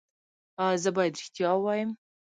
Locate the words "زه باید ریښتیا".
0.83-1.51